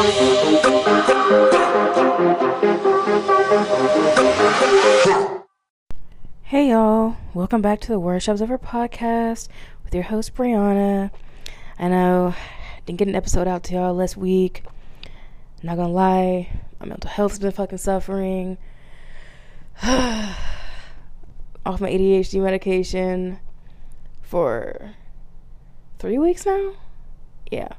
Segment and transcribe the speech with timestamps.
[0.00, 0.06] Hey
[6.70, 9.48] y'all, welcome back to the Worst Jobs Ever podcast
[9.84, 11.10] with your host Brianna.
[11.78, 12.34] I know
[12.86, 14.64] didn't get an episode out to y'all last week.
[15.62, 16.48] Not gonna lie,
[16.80, 18.56] my mental health's been fucking suffering.
[19.82, 23.38] Off my ADHD medication
[24.22, 24.94] for
[25.98, 26.72] three weeks now.
[27.52, 27.74] Yeah,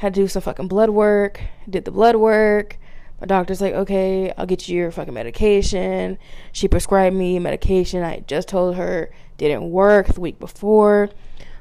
[0.00, 1.40] had to do some fucking blood work.
[1.68, 2.78] Did the blood work
[3.20, 6.18] my doctor's like, okay, I'll get you your fucking medication.
[6.52, 11.10] She prescribed me medication I just told her didn't work the week before.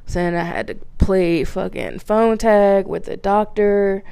[0.05, 4.04] So then I had to play fucking phone tag with the doctor.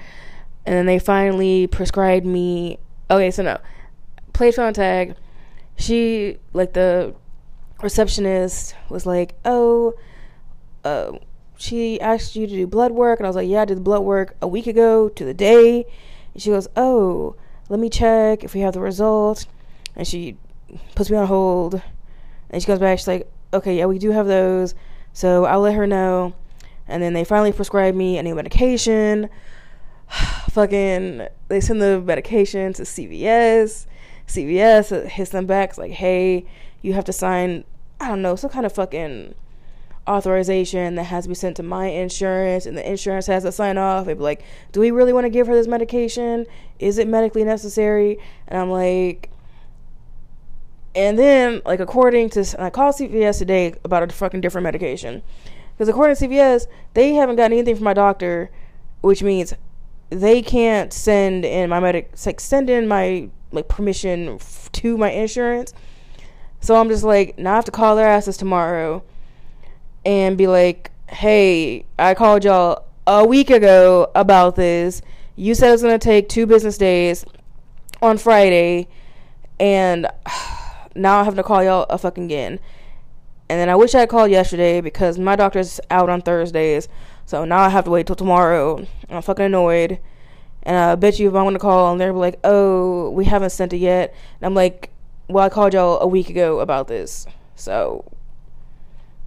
[0.66, 2.80] And then they finally prescribed me.
[3.09, 3.57] Okay, so no.
[4.33, 5.16] Played phone tag.
[5.77, 7.16] She, like, the
[7.81, 9.94] receptionist was like, oh,
[10.83, 11.13] uh,
[11.57, 13.20] she asked you to do blood work.
[13.20, 15.34] And I was like, yeah, I did the blood work a week ago to the
[15.34, 15.85] day
[16.38, 17.35] she goes, Oh,
[17.70, 19.47] let me check if we have the results.
[19.95, 20.38] And she
[20.95, 21.81] puts me on hold.
[22.50, 24.75] And she goes back, she's like, Okay, yeah, we do have those.
[25.13, 26.33] So I'll let her know.
[26.88, 29.30] And then they finally prescribe me a new medication.
[30.52, 33.88] fucking, they send the medication to CVS.
[34.28, 35.69] CVS hits them back.
[35.69, 36.45] It's like, hey,
[36.81, 37.63] you have to sign,
[38.00, 39.33] I don't know, some kind of fucking
[40.08, 43.77] authorization that has to be sent to my insurance and the insurance has to sign
[43.77, 44.05] off.
[44.05, 46.45] They'd be like, Do we really want to give her this medication?
[46.80, 48.17] Is it medically necessary?
[48.47, 49.30] And I'm like
[50.95, 55.22] and then like according to I called CVS today about a fucking different medication.
[55.75, 58.50] Because according to CVS, they haven't gotten anything from my doctor,
[59.02, 59.53] which means
[60.09, 65.11] they can't send in my medic like send in my like permission f- to my
[65.11, 65.73] insurance.
[66.61, 69.03] So I'm just like, now I have to call their asses tomorrow
[70.08, 75.02] and be like, hey, I called y'all a week ago about this.
[75.36, 77.25] You said it's going to take two business days
[78.02, 78.88] on Friday,
[79.59, 80.08] and
[80.95, 82.59] now I have to call y'all a fucking again.
[83.50, 86.88] And then I wish I had called yesterday because my doctor's out on Thursdays.
[87.25, 88.85] So now I have to wait till tomorrow.
[89.09, 90.00] I'm fucking annoyed.
[90.63, 93.51] And I bet you if I want to call and they're like, oh, we haven't
[93.51, 94.13] sent it yet.
[94.39, 94.89] And I'm like,
[95.28, 97.25] well, I called y'all a week ago about this.
[97.56, 98.06] So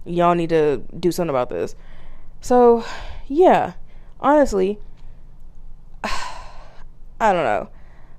[0.05, 1.75] y'all need to do something about this.
[2.39, 2.83] So,
[3.27, 3.73] yeah,
[4.19, 4.79] honestly,
[6.03, 7.69] I don't know.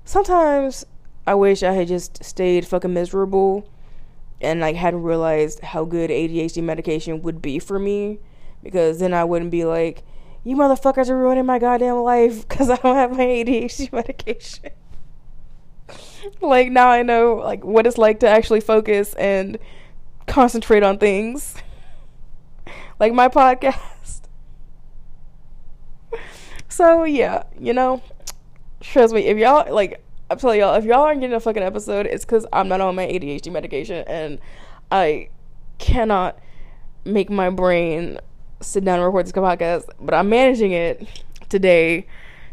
[0.05, 0.85] Sometimes
[1.25, 3.67] I wish I had just stayed fucking miserable
[4.41, 8.19] and like hadn't realized how good ADHD medication would be for me
[8.61, 10.03] because then I wouldn't be like,
[10.43, 14.71] you motherfuckers are ruining my goddamn life because I don't have my ADHD medication.
[16.41, 19.57] like now I know like what it's like to actually focus and
[20.27, 21.55] concentrate on things
[23.03, 23.69] like my podcast.
[26.69, 28.01] So yeah, you know,
[28.79, 32.07] trust me, if y'all like I'm telling y'all, if y'all aren't getting a fucking episode,
[32.07, 34.39] it's because I'm not on my ADHD medication and
[34.91, 35.29] I
[35.77, 36.39] cannot
[37.05, 38.17] make my brain
[38.59, 39.87] sit down and record this podcast.
[40.01, 41.07] But I'm managing it
[41.47, 42.07] today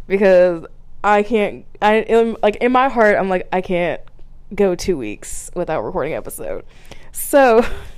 [0.07, 0.67] because
[1.03, 1.65] I can't.
[1.81, 4.03] I like in my heart, I'm like I can't
[4.55, 6.67] go two weeks without recording episode.
[7.13, 7.65] So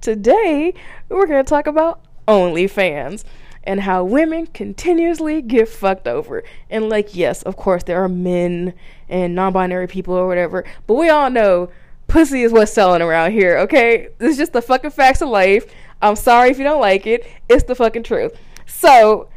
[0.00, 0.74] Today,
[1.08, 3.24] we're going to talk about OnlyFans
[3.64, 6.44] and how women continuously get fucked over.
[6.70, 8.74] And, like, yes, of course, there are men
[9.08, 11.70] and non binary people or whatever, but we all know
[12.06, 14.08] pussy is what's selling around here, okay?
[14.20, 15.72] It's just the fucking facts of life.
[16.00, 18.32] I'm sorry if you don't like it, it's the fucking truth.
[18.66, 19.28] So,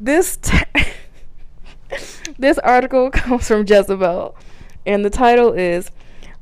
[0.00, 0.36] this.
[0.36, 0.58] T-
[2.38, 4.36] this article comes from Jezebel,
[4.86, 5.90] and the title is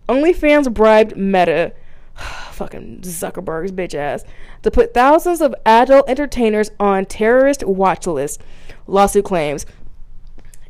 [0.08, 1.72] OnlyFans bribed Meta
[2.52, 4.24] fucking Zuckerberg's bitch ass,
[4.62, 8.42] to put thousands of adult entertainers on terrorist watch lists,
[8.86, 9.66] lawsuit claims.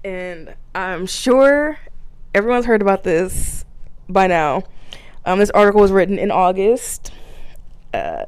[0.05, 1.79] And I'm sure
[2.35, 3.65] everyone's heard about this
[4.09, 4.65] by now.
[5.25, 7.13] Um, this article was written in August,
[7.93, 8.25] uh,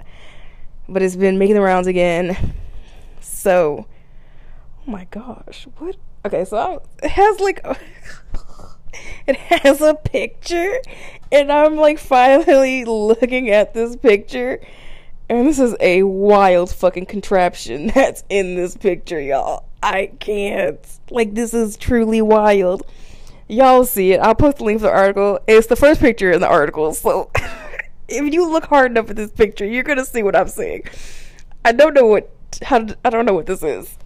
[0.89, 2.55] but it's been making the rounds again.
[3.21, 3.87] So,
[4.87, 5.97] oh my gosh, what?
[6.25, 7.65] Okay, so I'm, it has like.
[9.29, 10.81] it has a picture
[11.31, 14.61] and I'm like finally looking at this picture
[15.29, 19.65] and this is a wild fucking contraption that's in this picture, y'all.
[19.83, 20.79] I can't.
[21.11, 22.85] Like this is truly wild.
[23.47, 24.21] Y'all see it.
[24.21, 25.39] I'll post the link to the article.
[25.47, 27.31] It's the first picture in the article, so
[28.09, 30.85] if you look hard enough at this picture, you're gonna see what I'm saying.
[31.65, 32.31] I don't know what
[32.63, 33.97] how I don't know what this is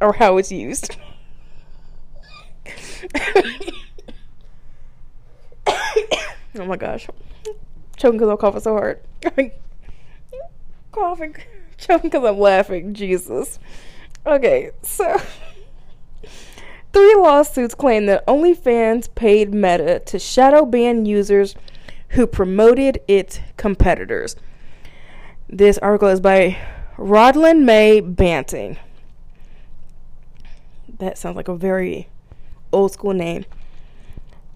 [0.00, 0.96] or how it's used.
[5.66, 7.08] oh my gosh.
[7.96, 9.00] Choking because I'm coughing so hard.
[10.92, 11.36] coughing.
[11.78, 12.94] Choking because I'm laughing.
[12.94, 13.58] Jesus.
[14.26, 15.20] Okay, so
[16.92, 21.54] three lawsuits claim that OnlyFans paid Meta to shadow ban users
[22.10, 24.36] who promoted its competitors.
[25.48, 26.58] This article is by
[26.96, 28.78] Rodlin May Banting.
[30.98, 32.08] That sounds like a very
[32.76, 33.44] old school name.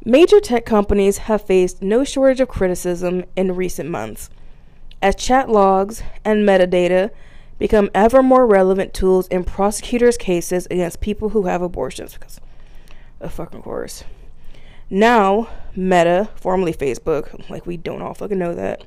[0.05, 4.31] Major tech companies have faced no shortage of criticism in recent months
[5.03, 7.11] as chat logs and metadata
[7.59, 12.15] become ever more relevant tools in prosecutors' cases against people who have abortions.
[12.15, 12.41] Because,
[13.21, 14.05] of fucking course.
[14.89, 18.85] Now, Meta, formerly Facebook, like we don't all fucking know that,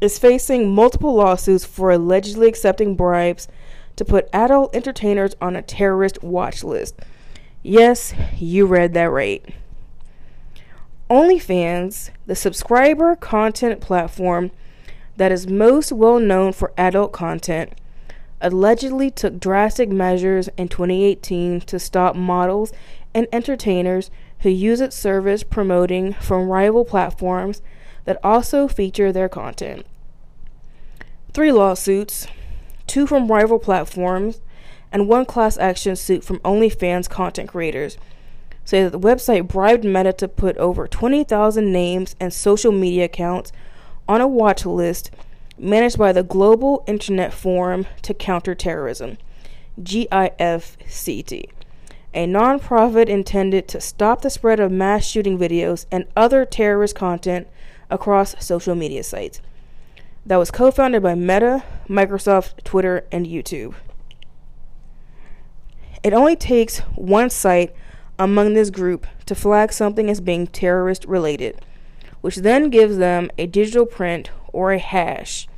[0.00, 3.48] is facing multiple lawsuits for allegedly accepting bribes
[3.96, 7.00] to put adult entertainers on a terrorist watch list.
[7.62, 9.44] Yes, you read that right.
[11.10, 14.50] OnlyFans, the subscriber content platform
[15.16, 17.72] that is most well known for adult content,
[18.40, 22.72] allegedly took drastic measures in 2018 to stop models
[23.12, 24.10] and entertainers
[24.40, 27.60] who use its service promoting from rival platforms
[28.04, 29.84] that also feature their content.
[31.32, 32.28] Three lawsuits,
[32.86, 34.40] two from rival platforms,
[34.92, 37.98] and one class action suit from OnlyFans content creators
[38.64, 43.52] say that the website bribed Meta to put over 20,000 names and social media accounts
[44.06, 45.10] on a watch list
[45.58, 49.18] managed by the Global Internet Forum to Counter Terrorism,
[49.82, 51.48] GIFCT,
[52.14, 57.48] a nonprofit intended to stop the spread of mass shooting videos and other terrorist content
[57.90, 59.40] across social media sites.
[60.26, 63.74] That was co founded by Meta, Microsoft, Twitter, and YouTube.
[66.02, 67.74] It only takes one site
[68.18, 71.60] among this group to flag something as being terrorist related,
[72.20, 75.48] which then gives them a digital print or a hash.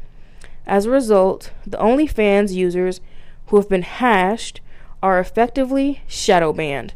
[0.66, 3.00] As a result, the OnlyFans users
[3.46, 4.60] who have been hashed
[5.02, 6.94] are effectively shadow banned,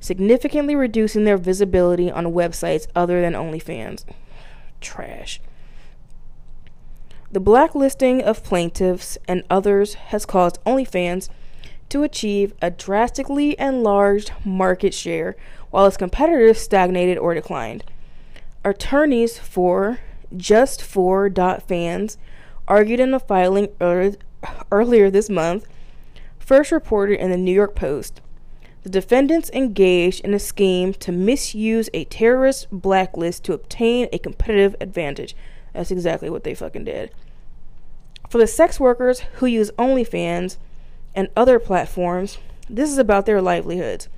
[0.00, 4.04] significantly reducing their visibility on websites other than OnlyFans.
[4.80, 5.40] Trash.
[7.30, 11.28] The blacklisting of plaintiffs and others has caused OnlyFans
[11.88, 15.36] to achieve a drastically enlarged market share
[15.70, 17.84] while its competitors stagnated or declined.
[18.64, 20.00] Attorneys for
[20.36, 21.30] Just For
[21.68, 22.18] Fans
[22.66, 23.68] argued in a filing
[24.70, 25.66] earlier this month,
[26.38, 28.20] first reported in the New York Post.
[28.82, 34.76] The defendants engaged in a scheme to misuse a terrorist blacklist to obtain a competitive
[34.80, 35.34] advantage.
[35.72, 37.10] That's exactly what they fucking did.
[38.30, 40.56] For the sex workers who use OnlyFans
[41.16, 42.38] and other platforms,
[42.70, 44.08] this is about their livelihoods.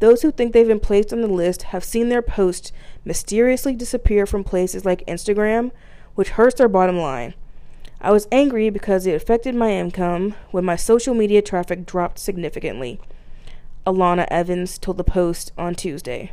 [0.00, 2.72] Those who think they've been placed on the list have seen their posts
[3.04, 5.70] mysteriously disappear from places like Instagram,
[6.16, 7.34] which hurts their bottom line.
[8.00, 13.00] I was angry because it affected my income when my social media traffic dropped significantly.
[13.86, 16.32] Alana Evans told the Post on Tuesday.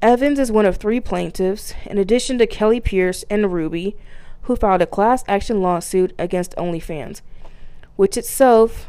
[0.00, 3.96] Evans is one of three plaintiffs, in addition to Kelly Pierce and Ruby,
[4.42, 7.20] who filed a class action lawsuit against OnlyFans,
[7.96, 8.86] which itself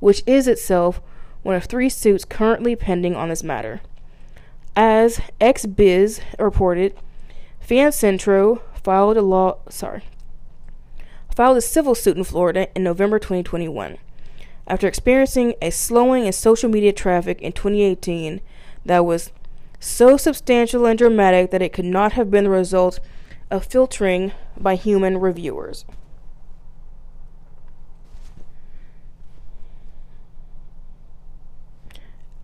[0.00, 1.00] which is itself
[1.42, 3.80] one of three suits currently pending on this matter.
[4.76, 6.94] As XBiz reported,
[7.66, 10.04] FanCentro filed a law sorry
[11.34, 13.96] filed a civil suit in Florida in November 2021
[14.66, 18.40] after experiencing a slowing in social media traffic in 2018
[18.84, 19.30] that was
[19.80, 22.98] so substantial and dramatic that it could not have been the result
[23.50, 25.84] of filtering by human reviewers.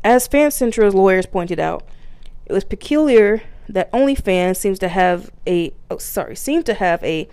[0.05, 1.83] As FanCentro's lawyers pointed out,
[2.45, 7.27] it was peculiar that OnlyFans seems to have a oh sorry seems to have a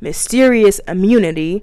[0.00, 1.62] mysterious immunity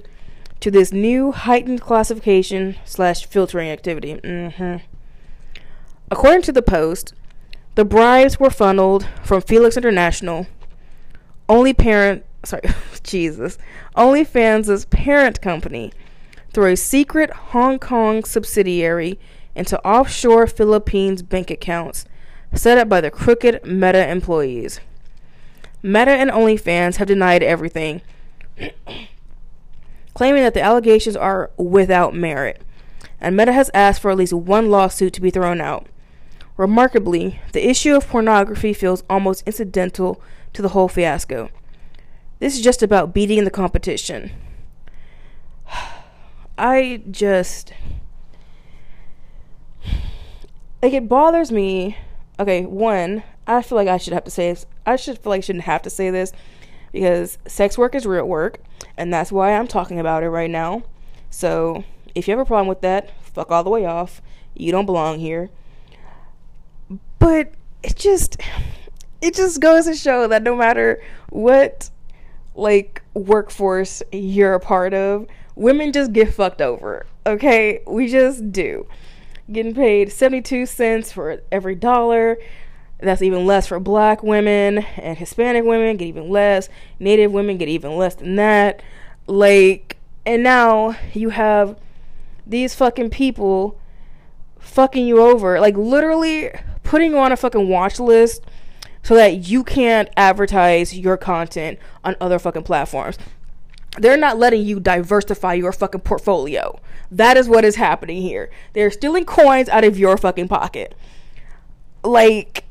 [0.62, 4.16] to this new heightened classification slash filtering activity.
[4.16, 4.78] Mm-hmm.
[6.10, 7.14] According to the Post,
[7.76, 10.48] the bribes were funneled from Fenix International,
[11.50, 12.64] only parent, sorry,
[13.04, 13.58] Jesus,
[13.98, 15.92] OnlyFans' parent company,
[16.54, 19.20] through a secret Hong Kong subsidiary
[19.56, 22.06] into offshore Philippines bank accounts
[22.54, 24.80] set up by the crooked Meta employees.
[25.82, 28.02] Meta and OnlyFans have denied everything,
[30.14, 32.62] claiming that the allegations are without merit,
[33.20, 35.88] and Meta has asked for at least one lawsuit to be thrown out.
[36.56, 40.22] Remarkably, the issue of pornography feels almost incidental
[40.54, 41.50] to the whole fiasco.
[42.40, 44.32] This is just about beating the competition.
[46.58, 47.74] I just.
[50.82, 51.98] Like, it bothers me.
[52.40, 54.66] Okay, one, I feel like I should have to say this.
[54.86, 56.32] I should feel like I shouldn't have to say this
[56.92, 58.60] because sex work is real work,
[58.98, 60.84] and that's why I'm talking about it right now.
[61.30, 61.84] So
[62.16, 64.22] if you have a problem with that, fuck all the way off.
[64.56, 65.50] You don't belong here.
[67.20, 68.38] But it just
[69.22, 71.90] it just goes to show that no matter what
[72.56, 77.06] like workforce you're a part of, women just get fucked over.
[77.26, 77.82] Okay?
[77.88, 78.86] We just do.
[79.52, 82.38] Getting paid 72 cents for every dollar.
[83.00, 86.70] That's even less for black women and Hispanic women get even less.
[87.00, 88.82] Native women get even less than that.
[89.28, 91.78] Like and now you have
[92.48, 93.78] these fucking people
[94.60, 95.60] fucking you over.
[95.60, 96.50] Like literally
[96.84, 98.44] putting you on a fucking watch list
[99.02, 103.18] so that you can't advertise your content on other fucking platforms.
[103.98, 106.80] They're not letting you diversify your fucking portfolio.
[107.12, 108.50] That is what is happening here.
[108.74, 110.96] They're stealing coins out of your fucking pocket.
[112.04, 112.66] Like,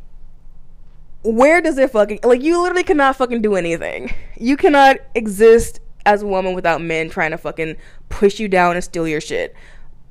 [1.23, 4.12] where does it fucking like you literally cannot fucking do anything.
[4.37, 7.76] You cannot exist as a woman without men trying to fucking
[8.09, 9.55] push you down and steal your shit.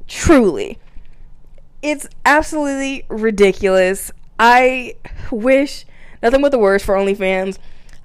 [0.08, 0.80] Truly.
[1.82, 4.12] It's absolutely ridiculous.
[4.39, 4.96] I
[5.32, 5.86] wish
[6.24, 7.58] nothing but the worst for OnlyFans.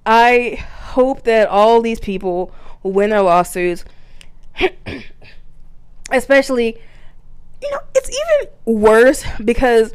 [0.04, 2.52] I hope that all these people
[2.92, 3.84] win their lawsuits.
[6.10, 6.78] Especially,
[7.62, 9.92] you know, it's even worse because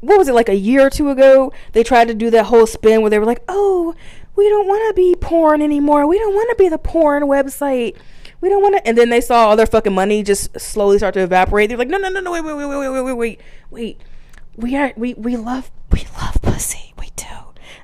[0.00, 1.52] what was it like a year or two ago?
[1.72, 3.94] They tried to do that whole spin where they were like, "Oh,
[4.34, 6.06] we don't want to be porn anymore.
[6.06, 7.96] We don't want to be the porn website.
[8.40, 11.14] We don't want to." And then they saw all their fucking money just slowly start
[11.14, 11.68] to evaporate.
[11.68, 14.00] They're like, "No, no, no, no, wait, wait, wait, wait, wait, wait, wait, wait.
[14.56, 16.94] We are we we love we love pussy.
[16.98, 17.24] We do."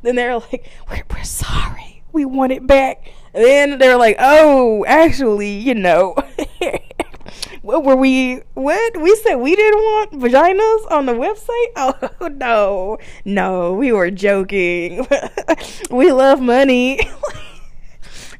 [0.02, 2.02] Then they're like, "We're we're sorry.
[2.12, 6.16] We want it back." And then they're like, "Oh, actually, you know."
[7.62, 8.97] what were we what?
[9.00, 11.49] We said we didn't want vaginas on the website?
[12.20, 12.99] Oh no.
[13.25, 15.06] No we were joking.
[15.90, 17.00] We love money.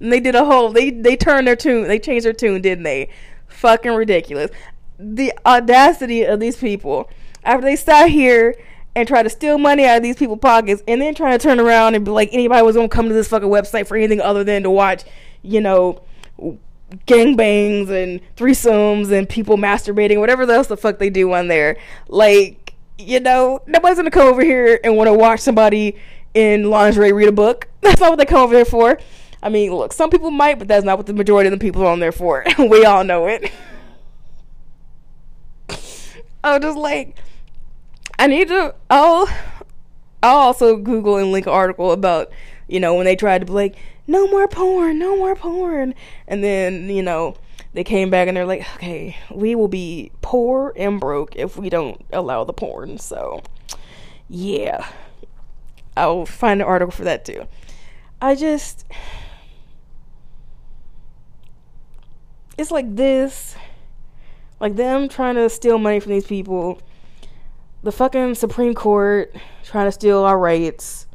[0.01, 2.85] And they did a whole they they turned their tune they changed their tune didn't
[2.85, 3.11] they?
[3.49, 4.51] Fucking ridiculous.
[4.99, 7.11] The audacity of these people.
[7.45, 8.57] After they sat here
[8.99, 11.61] and try to steal money out of these people's pockets and then try to turn
[11.61, 14.45] around and be like anybody was gonna come to this fucking website for anything other
[14.45, 15.05] than to watch
[15.43, 16.03] you know
[17.07, 21.77] gangbangs and threesomes and people masturbating, whatever else the fuck they do on there.
[22.09, 25.97] Like, you know, nobody's gonna come over here and want to watch somebody
[26.35, 27.69] in lingerie read a book.
[27.81, 28.99] That's not what they come over there for.
[29.43, 31.83] I mean, look, some people might, but that's not what the majority of the people
[31.83, 32.45] are on there for.
[32.59, 33.53] we all know it.
[36.43, 37.15] I'm just like,
[38.19, 38.75] I need to.
[38.91, 39.29] I'll.
[40.23, 42.33] I'll also Google and link an article about,
[42.67, 43.77] you know, when they tried to be like,
[44.09, 45.95] no more porn, no more porn.
[46.27, 47.37] And then, you know,
[47.73, 51.71] they came back and they're like, okay, we will be poor and broke if we
[51.71, 52.99] don't allow the porn.
[52.99, 53.43] So,
[54.29, 54.89] yeah.
[55.97, 57.47] I'll find an article for that too.
[58.21, 58.85] I just.
[62.57, 63.55] It's like this.
[64.59, 66.81] Like them trying to steal money from these people.
[67.83, 71.07] The fucking Supreme Court trying to steal our rights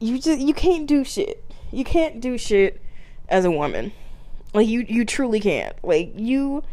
[0.00, 1.44] you just you can't do shit.
[1.70, 2.80] You can't do shit
[3.28, 3.92] as a woman.
[4.52, 5.76] Like you you truly can't.
[5.84, 6.64] Like you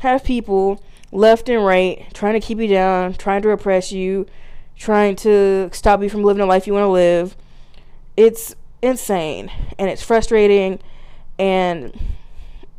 [0.00, 4.26] have people left and right trying to keep you down, trying to oppress you,
[4.76, 7.36] trying to stop you from living the life you want to live.
[8.16, 10.78] It's insane and it's frustrating
[11.36, 11.98] and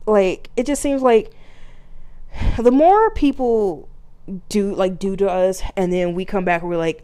[0.05, 1.33] like it just seems like
[2.57, 3.88] the more people
[4.49, 7.03] do like do to us and then we come back and we're like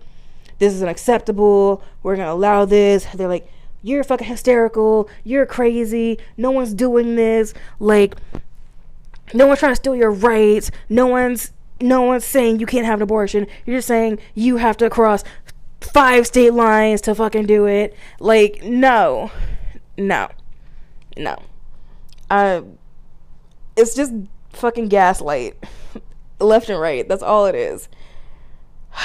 [0.58, 1.84] this is unacceptable.
[2.02, 3.06] We're gonna allow this.
[3.14, 3.52] They're like,
[3.82, 5.10] you're fucking hysterical.
[5.24, 6.18] You're crazy.
[6.38, 7.54] No one's doing this.
[7.80, 8.16] Like,
[9.34, 10.72] no one's trying to steal your rights.
[10.90, 11.52] No one's
[11.82, 13.48] no one's saying you can't have an abortion.
[13.66, 15.24] You're just saying you have to cross
[15.82, 17.96] five state lines to fucking do it.
[18.20, 19.32] Like, no,
[19.98, 20.30] no,
[21.18, 21.38] no.
[22.30, 22.62] Uh,
[23.76, 24.14] it's just
[24.50, 25.62] fucking gaslight,
[26.40, 27.08] left and right.
[27.08, 27.90] That's all it is.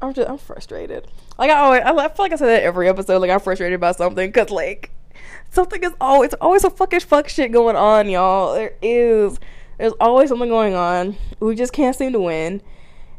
[0.00, 1.08] I'm just I'm frustrated.
[1.38, 3.18] Like I always, I feel like I say that every episode.
[3.18, 4.92] Like I'm frustrated about something because like
[5.50, 8.54] something is always it's always a fucking fuck shit going on, y'all.
[8.54, 9.38] There is.
[9.78, 11.16] There's always something going on.
[11.40, 12.62] We just can't seem to win,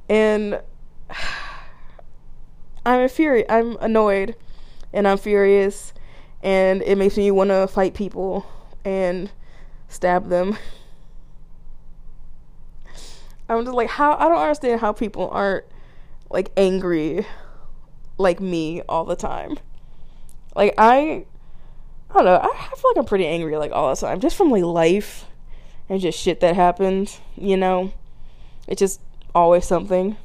[0.07, 0.61] and
[2.85, 3.51] I'm infuriated.
[3.51, 4.35] I'm annoyed,
[4.93, 5.93] and I'm furious,
[6.41, 8.45] and it makes me want to fight people
[8.85, 9.31] and
[9.87, 10.57] stab them.
[13.49, 15.65] I'm just like, how I don't understand how people aren't
[16.29, 17.25] like angry
[18.19, 19.57] like me all the time.
[20.55, 21.25] Like I
[22.11, 24.19] I don't know, I, feel like I'm pretty angry like all the time.
[24.19, 25.25] Just from like life
[25.89, 27.91] and just shit that happened, you know.
[28.67, 29.01] It's just
[29.33, 30.15] always something.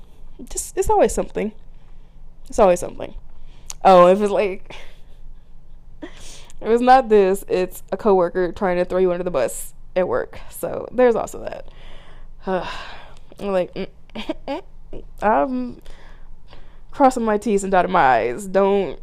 [0.51, 1.53] Just it's always something.
[2.49, 3.15] It's always something.
[3.83, 4.77] Oh, if it's like
[6.03, 6.11] if
[6.61, 9.73] it's not this, it's a coworker trying to throw you under the bus.
[9.97, 10.41] at work.
[10.51, 11.43] So there's also
[12.45, 12.71] that.
[13.41, 13.93] Uh, like,
[15.23, 15.81] I'm
[16.91, 18.47] crossing my T's and dotting my I's.
[18.47, 19.01] Don't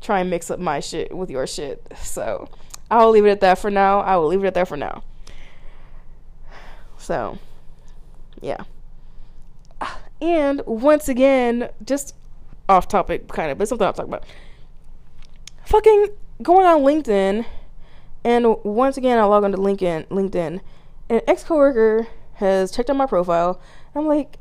[0.00, 1.86] try and mix up my shit with your shit.
[1.96, 2.48] So
[2.90, 4.00] I'll leave it at that for now.
[4.00, 5.02] I will leave it at that for now.
[6.98, 7.38] So,
[8.40, 8.64] yeah.
[10.20, 12.14] And once again, just
[12.68, 14.24] off topic, kind of, but something I'll talk about.
[15.64, 16.10] Fucking
[16.42, 17.44] going on LinkedIn,
[18.22, 20.06] and once again, I log onto LinkedIn.
[20.06, 20.60] LinkedIn,
[21.08, 23.60] an ex coworker has checked out my profile.
[23.94, 24.38] I'm like,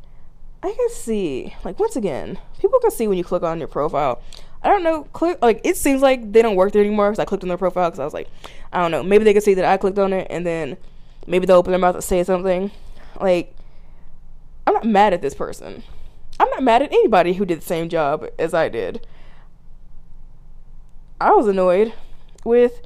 [0.63, 4.21] I can see, like, once again, people can see when you click on your profile.
[4.63, 7.25] I don't know, click like it seems like they don't work there anymore because I
[7.25, 8.29] clicked on their profile because I was like,
[8.71, 10.77] I don't know, maybe they can see that I clicked on it and then
[11.25, 12.69] maybe they'll open their mouth and say something.
[13.19, 13.55] Like,
[14.67, 15.81] I'm not mad at this person.
[16.39, 19.05] I'm not mad at anybody who did the same job as I did.
[21.19, 21.93] I was annoyed
[22.43, 22.81] with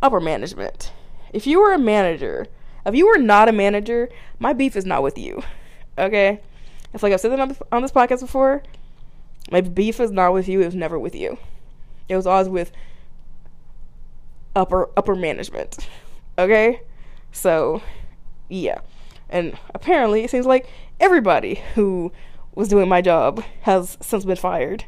[0.00, 0.92] upper management.
[1.32, 2.46] If you were a manager,
[2.86, 5.42] if you were not a manager, my beef is not with you.
[5.98, 6.40] Okay?
[6.94, 8.62] It's like I've said that on, on this podcast before.
[9.50, 11.38] My beef is not with you, it was never with you.
[12.08, 12.72] It was always with
[14.54, 15.88] upper upper management.
[16.38, 16.80] Okay?
[17.32, 17.82] So,
[18.48, 18.80] yeah.
[19.28, 20.68] And apparently it seems like
[21.00, 22.12] everybody who
[22.54, 24.84] was doing my job has since been fired.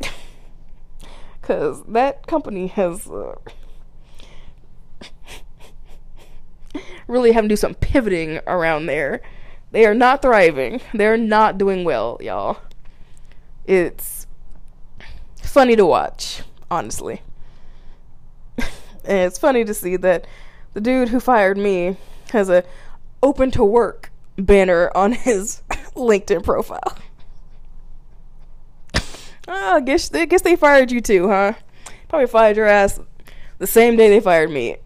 [1.42, 3.34] Cuz that company has uh,
[7.12, 9.20] really having to do some pivoting around there.
[9.70, 10.80] They are not thriving.
[10.92, 12.58] They're not doing well, y'all.
[13.64, 14.26] It's
[15.42, 17.22] funny to watch, honestly.
[18.58, 18.66] and
[19.04, 20.26] it's funny to see that
[20.72, 21.96] the dude who fired me
[22.32, 22.64] has a
[23.22, 25.62] open to work banner on his
[25.94, 26.98] LinkedIn profile.
[28.94, 29.00] oh,
[29.48, 31.54] ah, I guess I guess they fired you too, huh?
[32.08, 33.00] Probably fired your ass
[33.58, 34.76] the same day they fired me.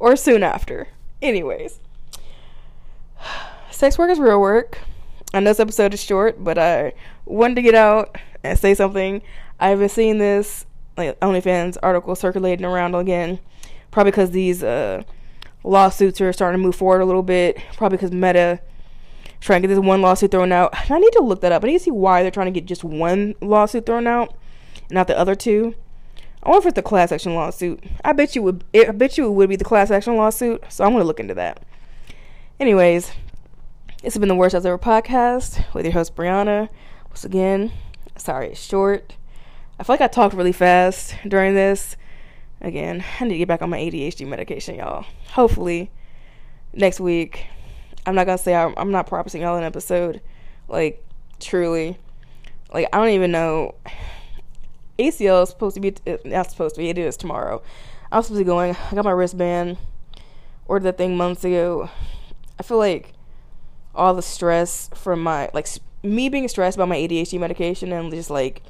[0.00, 0.88] Or soon after.
[1.22, 1.78] Anyways.
[3.70, 4.80] Sex work is real work.
[5.32, 6.92] I know this episode is short, but I
[7.24, 9.22] wanted to get out and say something.
[9.60, 13.38] I've been seeing this like OnlyFans article circulating around again,
[13.90, 15.04] probably because these uh,
[15.62, 17.58] lawsuits are starting to move forward a little bit.
[17.76, 18.60] Probably because Meta
[19.40, 20.74] trying to get this one lawsuit thrown out.
[20.90, 21.64] I need to look that up.
[21.64, 24.36] I need to see why they're trying to get just one lawsuit thrown out,
[24.90, 25.74] not the other two.
[26.42, 27.84] I wonder if it's the class action lawsuit.
[28.04, 28.64] I bet you would.
[28.74, 30.64] I bet you it would be the class action lawsuit.
[30.70, 31.62] So I'm gonna look into that.
[32.58, 33.12] Anyways,
[34.02, 36.68] this has been the Worst Jobs Ever podcast with your host Brianna.
[37.08, 37.72] Once again,
[38.16, 39.16] sorry it's short.
[39.78, 41.96] I feel like I talked really fast during this.
[42.62, 45.04] Again, I need to get back on my ADHD medication, y'all.
[45.32, 45.90] Hopefully,
[46.72, 47.46] next week.
[48.06, 50.22] I'm not gonna say I'm, I'm not promising y'all an episode.
[50.68, 51.04] Like,
[51.38, 51.98] truly,
[52.72, 53.74] like I don't even know.
[55.00, 56.90] ACL is supposed to be uh, not supposed to be.
[56.90, 57.62] It is tomorrow.
[58.12, 58.76] I was supposed to be going.
[58.90, 59.78] I got my wristband.
[60.66, 61.90] Ordered that thing months ago.
[62.58, 63.14] I feel like
[63.94, 65.66] all the stress from my like
[66.02, 68.62] me being stressed about my ADHD medication and just like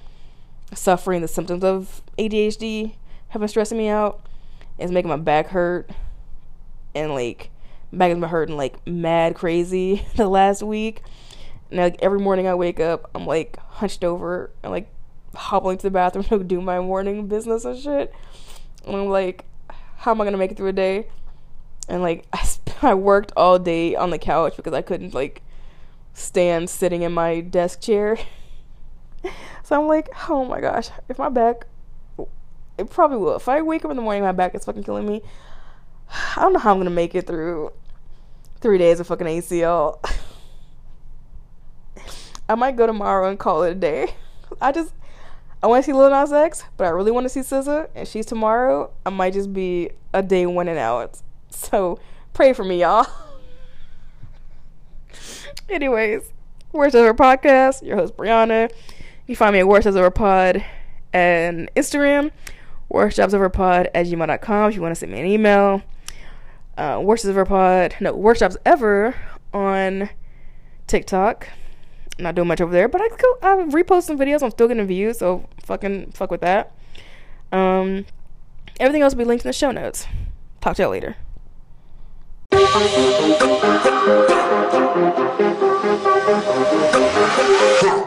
[0.73, 2.95] suffering the symptoms of ADHD
[3.29, 4.25] have been stressing me out.
[4.79, 5.91] It's making my back hurt
[6.95, 7.51] and like
[7.93, 11.03] back has been hurting like mad crazy the last week.
[11.71, 14.89] And like every morning I wake up, I'm like hunched over and like
[15.35, 18.15] hobbling to the bathroom to do my morning business and shit.
[18.87, 19.45] And I'm like,
[19.97, 21.09] how am I gonna make it through a day?
[21.89, 22.47] And like I,
[22.83, 25.43] I worked all day on the couch because I couldn't like
[26.15, 28.19] stand sitting in my desk chair.
[29.63, 31.67] so I'm like, oh my gosh, if my back,
[32.79, 33.37] it probably will.
[33.37, 35.23] If I wake up in the morning, my back is fucking killing me.
[36.37, 37.73] I don't know how I'm gonna make it through
[38.61, 39.99] three days of fucking ACL.
[42.49, 44.15] I might go tomorrow and call it a day.
[44.61, 44.93] I just
[45.63, 48.09] I want to see Lil Nas X, but I really want to see SZA, and
[48.09, 48.91] she's tomorrow.
[49.05, 51.21] I might just be a day one and out.
[51.53, 51.99] So
[52.33, 53.07] pray for me, y'all.
[55.69, 56.33] Anyways,
[56.73, 58.71] Worst Ever Podcast, your host Brianna.
[59.27, 60.65] You find me at Worst Ever Pod
[61.13, 62.31] and Instagram,
[62.91, 65.83] worstjobseverpod at gmail.com if you want to send me an email.
[66.79, 69.15] Uh, Worst Ever Pod, no, Worst Jobs Ever
[69.53, 70.09] on
[70.87, 71.49] TikTok
[72.21, 74.43] not doing much over there, but I go I repost some videos.
[74.43, 76.73] I'm still getting views, so fucking fuck with that.
[77.53, 78.07] Um,
[78.79, 80.07] everything else will be linked in the show notes.
[80.61, 81.17] Talk to y'all later.